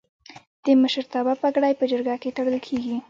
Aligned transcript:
د 0.65 0.67
مشرتابه 0.81 1.33
پګړۍ 1.41 1.73
په 1.77 1.85
جرګه 1.91 2.15
کې 2.21 2.35
تړل 2.37 2.57
کیږي. 2.67 2.97